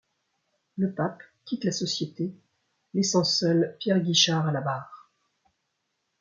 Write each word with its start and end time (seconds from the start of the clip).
Le 0.77 0.95
Pape 0.95 1.21
quitte 1.45 1.63
la 1.63 1.71
société, 1.71 2.35
laissant 2.95 3.23
seul 3.23 3.77
Pierre 3.79 3.99
Guichard 3.99 4.47
à 4.47 4.51
la 4.51 4.61
barre. 4.61 5.11